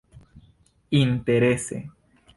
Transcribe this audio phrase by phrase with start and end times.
[1.01, 1.77] interese